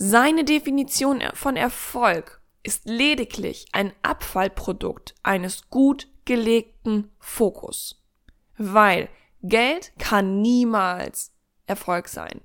Seine 0.03 0.45
Definition 0.45 1.23
von 1.35 1.57
Erfolg 1.57 2.41
ist 2.63 2.87
lediglich 2.87 3.67
ein 3.73 3.93
Abfallprodukt 4.03 5.15
eines 5.23 5.69
gut 5.69 6.09
gelegten 6.25 7.11
Fokus. 7.19 8.03
Weil 8.57 9.11
Geld 9.43 9.93
kann 9.99 10.41
niemals 10.41 11.35
Erfolg 11.67 12.09
sein. 12.09 12.41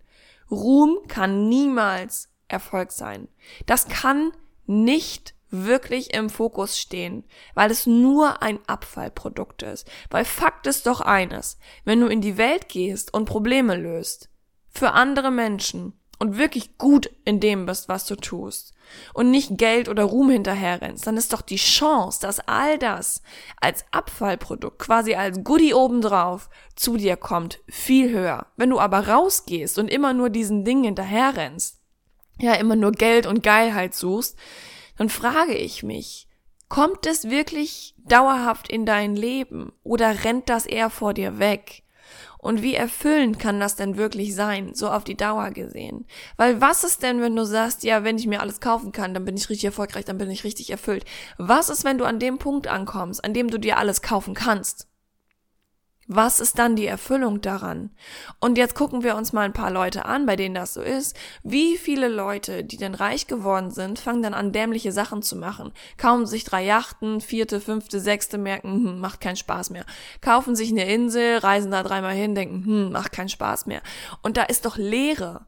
Ruhm 0.51 0.97
kann 1.07 1.47
niemals 1.47 2.27
Erfolg 2.49 2.91
sein. 2.91 3.29
Das 3.67 3.87
kann 3.87 4.33
nicht 4.65 5.33
wirklich 5.49 6.13
im 6.13 6.29
Fokus 6.29 6.77
stehen, 6.77 7.23
weil 7.53 7.71
es 7.71 7.87
nur 7.87 8.41
ein 8.41 8.59
Abfallprodukt 8.67 9.63
ist. 9.63 9.89
Weil 10.09 10.25
Fakt 10.25 10.67
ist 10.67 10.87
doch 10.87 10.99
eines, 10.99 11.57
wenn 11.85 12.01
du 12.01 12.07
in 12.07 12.19
die 12.19 12.35
Welt 12.35 12.67
gehst 12.67 13.13
und 13.13 13.23
Probleme 13.23 13.77
löst, 13.77 14.29
für 14.71 14.91
andere 14.91 15.31
Menschen, 15.31 15.93
und 16.19 16.37
wirklich 16.37 16.77
gut 16.77 17.09
in 17.25 17.39
dem 17.39 17.65
bist, 17.65 17.89
was 17.89 18.05
du 18.05 18.15
tust 18.15 18.73
und 19.13 19.31
nicht 19.31 19.57
Geld 19.57 19.89
oder 19.89 20.03
Ruhm 20.03 20.29
hinterherrennst, 20.29 21.05
dann 21.05 21.17
ist 21.17 21.33
doch 21.33 21.41
die 21.41 21.55
Chance, 21.57 22.19
dass 22.21 22.39
all 22.47 22.77
das 22.77 23.21
als 23.59 23.85
Abfallprodukt, 23.91 24.79
quasi 24.79 25.15
als 25.15 25.43
Goodie 25.43 25.73
obendrauf 25.73 26.49
zu 26.75 26.97
dir 26.97 27.17
kommt, 27.17 27.59
viel 27.67 28.11
höher. 28.11 28.47
Wenn 28.55 28.69
du 28.69 28.79
aber 28.79 29.07
rausgehst 29.07 29.79
und 29.79 29.87
immer 29.87 30.13
nur 30.13 30.29
diesen 30.29 30.63
Dingen 30.63 30.85
hinterherrennst, 30.85 31.81
ja, 32.39 32.53
immer 32.53 32.75
nur 32.75 32.91
Geld 32.91 33.25
und 33.25 33.43
Geilheit 33.43 33.93
suchst, 33.93 34.37
dann 34.97 35.09
frage 35.09 35.55
ich 35.55 35.83
mich, 35.83 36.27
kommt 36.69 37.05
es 37.05 37.29
wirklich 37.29 37.95
dauerhaft 37.97 38.69
in 38.69 38.85
dein 38.85 39.15
Leben 39.15 39.71
oder 39.83 40.23
rennt 40.23 40.49
das 40.49 40.65
eher 40.65 40.89
vor 40.89 41.13
dir 41.13 41.39
weg? 41.39 41.83
Und 42.45 42.61
wie 42.61 42.75
erfüllend 42.75 43.39
kann 43.39 43.59
das 43.59 43.75
denn 43.75 43.97
wirklich 43.97 44.35
sein, 44.35 44.75
so 44.75 44.91
auf 44.91 45.03
die 45.03 45.17
Dauer 45.17 45.49
gesehen? 45.49 46.05
Weil 46.37 46.61
was 46.61 46.83
ist 46.83 47.01
denn, 47.01 47.19
wenn 47.19 47.35
du 47.35 47.43
sagst, 47.43 47.83
ja, 47.83 48.03
wenn 48.03 48.19
ich 48.19 48.27
mir 48.27 48.39
alles 48.39 48.59
kaufen 48.59 48.91
kann, 48.91 49.15
dann 49.15 49.25
bin 49.25 49.35
ich 49.35 49.49
richtig 49.49 49.65
erfolgreich, 49.65 50.05
dann 50.05 50.19
bin 50.19 50.29
ich 50.29 50.43
richtig 50.43 50.69
erfüllt. 50.69 51.05
Was 51.39 51.69
ist, 51.69 51.85
wenn 51.85 51.97
du 51.97 52.05
an 52.05 52.19
dem 52.19 52.37
Punkt 52.37 52.67
ankommst, 52.67 53.25
an 53.25 53.33
dem 53.33 53.49
du 53.49 53.57
dir 53.57 53.79
alles 53.79 54.03
kaufen 54.03 54.35
kannst? 54.35 54.87
Was 56.07 56.39
ist 56.39 56.59
dann 56.59 56.75
die 56.75 56.85
Erfüllung 56.85 57.41
daran? 57.41 57.89
Und 58.39 58.59
jetzt 58.59 58.75
gucken 58.75 59.01
wir 59.01 59.15
uns 59.15 59.33
mal 59.33 59.41
ein 59.41 59.53
paar 59.53 59.71
Leute 59.71 60.05
an, 60.05 60.27
bei 60.27 60.35
denen 60.35 60.53
das 60.53 60.75
so 60.75 60.81
ist. 60.81 61.17
Wie 61.41 61.77
viele 61.77 62.09
Leute, 62.09 62.63
die 62.63 62.77
denn 62.77 62.93
reich 62.93 63.25
geworden 63.25 63.71
sind, 63.71 63.97
fangen 63.97 64.21
dann 64.21 64.35
an, 64.35 64.51
dämliche 64.51 64.91
Sachen 64.91 65.23
zu 65.23 65.35
machen. 65.35 65.71
Kaufen 65.97 66.27
sich 66.27 66.43
drei 66.43 66.63
Yachten, 66.63 67.21
vierte, 67.21 67.59
fünfte, 67.59 67.99
sechste, 67.99 68.37
merken, 68.37 68.73
hm, 68.73 68.99
macht 68.99 69.19
keinen 69.19 69.35
Spaß 69.35 69.71
mehr. 69.71 69.83
Kaufen 70.21 70.55
sich 70.55 70.69
eine 70.69 70.85
Insel, 70.85 71.39
reisen 71.39 71.71
da 71.71 71.81
dreimal 71.81 72.13
hin, 72.13 72.35
denken, 72.35 72.65
hm, 72.65 72.91
macht 72.91 73.11
keinen 73.11 73.29
Spaß 73.29 73.65
mehr. 73.65 73.81
Und 74.21 74.37
da 74.37 74.43
ist 74.43 74.65
doch 74.65 74.77
Leere. 74.77 75.47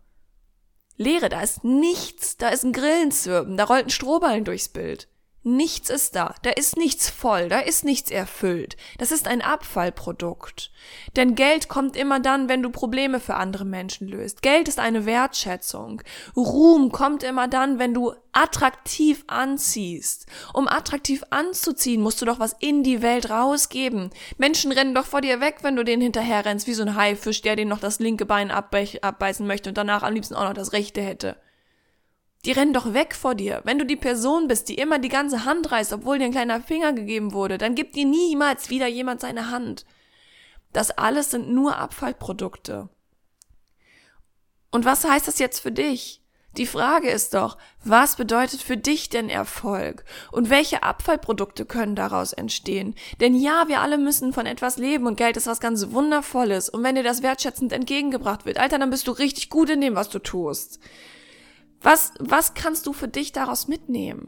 Leere, 0.95 1.29
da 1.29 1.41
ist 1.41 1.63
nichts, 1.63 2.37
da 2.37 2.49
ist 2.49 2.63
ein 2.63 2.73
Grillenzirpen, 2.73 3.57
da 3.57 3.65
rollt 3.65 3.85
ein 3.85 3.91
Strohballen 3.91 4.43
durchs 4.43 4.69
Bild. 4.69 5.07
Nichts 5.49 5.89
ist 5.89 6.13
da, 6.15 6.35
da 6.41 6.49
ist 6.49 6.75
nichts 6.75 7.09
voll, 7.09 7.47
da 7.47 7.59
ist 7.59 7.85
nichts 7.85 8.11
erfüllt. 8.11 8.75
Das 8.97 9.13
ist 9.13 9.29
ein 9.29 9.41
Abfallprodukt. 9.41 10.71
Denn 11.15 11.35
Geld 11.35 11.69
kommt 11.69 11.95
immer 11.95 12.19
dann, 12.19 12.49
wenn 12.49 12.61
du 12.61 12.69
Probleme 12.69 13.21
für 13.21 13.35
andere 13.35 13.63
Menschen 13.63 14.09
löst. 14.09 14.41
Geld 14.41 14.67
ist 14.67 14.77
eine 14.77 15.05
Wertschätzung. 15.05 16.01
Ruhm 16.35 16.91
kommt 16.91 17.23
immer 17.23 17.47
dann, 17.47 17.79
wenn 17.79 17.93
du 17.93 18.11
attraktiv 18.33 19.23
anziehst. 19.27 20.25
Um 20.53 20.67
attraktiv 20.67 21.23
anzuziehen, 21.29 22.01
musst 22.01 22.21
du 22.21 22.25
doch 22.25 22.41
was 22.41 22.57
in 22.59 22.83
die 22.83 23.01
Welt 23.01 23.29
rausgeben. 23.29 24.09
Menschen 24.37 24.73
rennen 24.73 24.93
doch 24.93 25.05
vor 25.05 25.21
dir 25.21 25.39
weg, 25.39 25.59
wenn 25.61 25.77
du 25.77 25.85
denen 25.85 26.01
hinterher 26.01 26.43
rennst, 26.43 26.67
wie 26.67 26.73
so 26.73 26.83
ein 26.83 26.95
Haifisch, 26.95 27.41
der 27.41 27.55
den 27.55 27.69
noch 27.69 27.79
das 27.79 27.99
linke 27.99 28.25
Bein 28.25 28.51
abbeißen 28.51 29.47
möchte 29.47 29.69
und 29.69 29.77
danach 29.77 30.03
am 30.03 30.13
liebsten 30.13 30.35
auch 30.35 30.43
noch 30.43 30.53
das 30.53 30.73
rechte 30.73 31.01
hätte. 31.01 31.37
Die 32.47 32.53
rennen 32.53 32.71
doch 32.71 32.93
weg 32.93 33.13
vor 33.13 33.35
dir. 33.35 33.59
Wenn 33.65 33.77
du 33.77 33.85
die 33.85 33.97
Person 33.97 34.47
bist, 34.47 34.69
die 34.69 34.75
immer 34.75 34.99
die 34.99 35.09
ganze 35.09 35.43
Hand 35.43 35.69
reißt, 35.69 35.91
obwohl 35.91 36.17
dir 36.17 36.25
ein 36.25 36.31
kleiner 36.31 36.61
Finger 36.61 36.93
gegeben 36.93 37.33
wurde, 37.33 37.57
dann 37.57 37.75
gibt 37.75 37.95
dir 37.95 38.05
niemals 38.05 38.69
wieder 38.69 38.87
jemand 38.87 39.19
seine 39.19 39.51
Hand. 39.51 39.85
Das 40.71 40.91
alles 40.91 41.29
sind 41.29 41.49
nur 41.49 41.77
Abfallprodukte. 41.77 42.87
Und 44.71 44.85
was 44.85 45.03
heißt 45.03 45.27
das 45.27 45.39
jetzt 45.39 45.59
für 45.59 45.73
dich? 45.73 46.23
Die 46.55 46.65
Frage 46.65 47.09
ist 47.09 47.33
doch, 47.33 47.57
was 47.83 48.15
bedeutet 48.15 48.61
für 48.61 48.77
dich 48.77 49.09
denn 49.09 49.27
Erfolg? 49.29 50.05
Und 50.31 50.49
welche 50.49 50.83
Abfallprodukte 50.83 51.65
können 51.65 51.97
daraus 51.97 52.31
entstehen? 52.31 52.95
Denn 53.19 53.35
ja, 53.35 53.67
wir 53.67 53.81
alle 53.81 53.97
müssen 53.97 54.31
von 54.31 54.45
etwas 54.45 54.77
leben 54.77 55.05
und 55.05 55.17
Geld 55.17 55.35
ist 55.35 55.47
was 55.47 55.59
ganz 55.59 55.91
Wundervolles. 55.91 56.69
Und 56.69 56.81
wenn 56.81 56.95
dir 56.95 57.03
das 57.03 57.23
wertschätzend 57.23 57.73
entgegengebracht 57.73 58.45
wird, 58.45 58.57
Alter, 58.57 58.79
dann 58.79 58.89
bist 58.89 59.05
du 59.07 59.11
richtig 59.11 59.49
gut 59.49 59.69
in 59.69 59.81
dem, 59.81 59.95
was 59.95 60.07
du 60.07 60.19
tust. 60.19 60.79
Was, 61.81 62.13
was 62.19 62.53
kannst 62.53 62.87
du 62.87 62.93
für 62.93 63.07
dich 63.07 63.31
daraus 63.31 63.67
mitnehmen? 63.67 64.27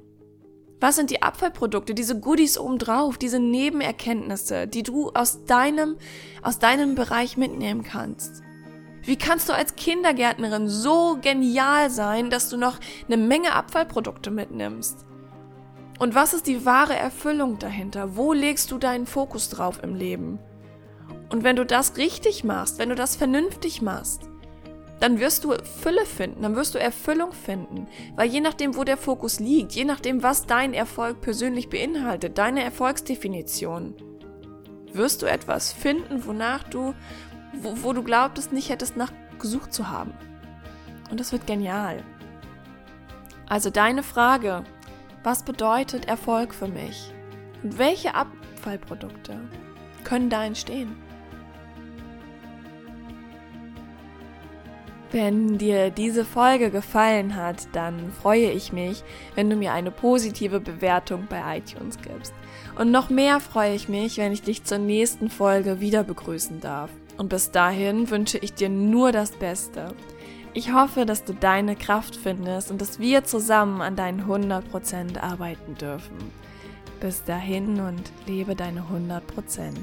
Was 0.79 0.96
sind 0.96 1.10
die 1.10 1.22
Abfallprodukte, 1.22 1.94
diese 1.94 2.20
Goodies 2.20 2.58
obendrauf, 2.58 3.18
diese 3.18 3.39
Nebenerkenntnisse, 3.39 4.68
die 4.68 4.84
du 4.84 5.10
aus 5.10 5.44
deinem, 5.44 5.98
aus 6.41 6.60
deinem 6.60 6.96
Bereich 6.96 7.36
mitnehmen 7.36 7.84
kannst? 7.84 8.44
Wie 9.03 9.18
kannst 9.18 9.50
du 9.50 9.53
als 9.53 9.75
Kindergärtnerin 9.75 10.70
so 10.70 11.18
genial 11.22 11.89
sein, 11.89 12.29
dass 12.29 12.50
du 12.50 12.58
noch 12.58 12.79
eine 13.08 13.18
Menge 13.18 13.53
Abfallprodukte 13.53 14.32
mitnimmst? 14.32 15.06
Und 16.00 16.15
was 16.15 16.34
ist 16.34 16.48
die 16.48 16.65
wahre 16.65 16.96
Erfüllung 16.96 17.60
dahinter? 17.60 18.15
Wo 18.15 18.32
legst 18.32 18.72
du 18.72 18.77
deinen 18.77 19.06
Fokus 19.06 19.50
drauf 19.50 19.84
im 19.84 19.96
Leben? 19.96 20.39
Und 21.29 21.44
wenn 21.44 21.58
du 21.58 21.65
das 21.65 21.98
richtig 21.98 22.46
machst, 22.46 22.79
wenn 22.79 22.89
du 22.89 22.96
das 22.96 23.18
vernünftig 23.18 23.82
machst, 23.82 24.29
dann 25.00 25.20
wirst 25.20 25.44
du 25.44 25.53
Fülle 25.82 26.06
finden, 26.06 26.41
dann 26.41 26.56
wirst 26.56 26.75
du 26.75 26.79
Erfüllung 26.79 27.32
finden. 27.32 27.88
Weil 28.15 28.29
je 28.29 28.41
nachdem, 28.41 28.75
wo 28.75 28.84
der 28.84 28.98
Fokus 28.98 29.39
liegt, 29.39 29.74
je 29.74 29.86
nachdem, 29.86 30.24
was 30.24 30.46
dein 30.46 30.74
Erfolg 30.74 31.22
persönlich 31.22 31.70
beinhaltet, 31.70 32.38
deine 32.38 32.63
Erfolgsdefinition, 32.63 33.96
wirst 34.94 35.22
du 35.22 35.25
etwas 35.25 35.72
finden, 35.72 36.25
wonach 36.25 36.63
du, 36.63 36.94
wo, 37.62 37.84
wo 37.84 37.94
du 37.94 38.03
glaubtest, 38.03 38.51
nicht 38.51 38.70
hättest 38.70 38.98
nachgesucht 38.98 39.74
zu 39.74 39.89
haben. 39.89 40.13
Und 41.10 41.20
das 41.20 41.32
wird 41.32 41.48
genial. 41.48 42.03
Also 43.48 43.70
deine 43.70 44.03
Frage, 44.03 44.63
was 45.24 45.44
bedeutet 45.44 46.06
Erfolg 46.06 46.53
für 46.53 46.68
mich? 46.68 47.13
Und 47.63 47.77
welche 47.77 48.15
Abfallprodukte 48.15 49.39
können 50.03 50.29
da 50.29 50.46
entstehen? 50.46 50.96
Wenn 55.12 55.58
dir 55.58 55.89
diese 55.89 56.24
Folge 56.24 56.70
gefallen 56.70 57.36
hat, 57.36 57.68
dann 57.74 58.12
freue 58.12 58.51
ich 58.51 58.72
mich, 58.72 59.04
wenn 59.34 59.50
du 59.50 59.56
mir 59.56 59.74
eine 59.74 59.89
positive 59.89 60.60
Bewertung 60.60 61.25
bei 61.28 61.58
iTunes 61.58 61.98
gibst. 61.98 62.34
Und 62.78 62.92
noch 62.92 63.10
mehr 63.10 63.39
freue 63.39 63.74
ich 63.74 63.89
mich, 63.89 64.18
wenn 64.18 64.32
ich 64.32 64.44
dich 64.44 64.66
zur 64.66 64.78
nächsten 64.78 65.32
Folge 65.32 65.80
wieder 65.80 66.04
begrüßen 66.04 66.60
darf. 66.60 66.92
Und 67.18 67.30
bis 67.30 67.50
dahin 67.50 68.12
wünsche 68.12 68.38
ich 68.38 68.54
dir 68.54 68.70
nur 68.70 69.12
das 69.12 69.32
Beste. 69.32 69.96
Ich 70.54 70.74
hoffe, 70.74 71.08
dass 71.08 71.24
du 71.24 71.34
deine 71.34 71.75
Kraft 71.75 72.16
findest 72.16 72.70
und 72.70 72.80
dass 72.80 73.00
wir 73.00 73.24
zusammen 73.24 73.82
an 73.82 73.96
deinen 73.96 74.25
100% 74.25 75.20
arbeiten 75.20 75.75
dürfen. 75.75 76.18
Bis 77.00 77.24
dahin 77.24 77.80
und 77.80 78.12
lebe 78.28 78.56
deine 78.56 78.82
100%. 78.82 79.74